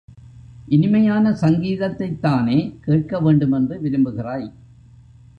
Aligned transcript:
இனிமையான 0.67 1.31
சங்கீதத்தைத்தானே 1.41 2.57
கேட்க 2.81 3.19
வேண்டுமென்று 3.19 3.77
விரும்புகிறாய்? 3.81 4.47